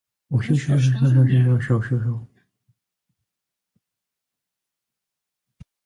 [0.31, 1.09] おひょひょひょひょ
[1.59, 2.27] ひょひょ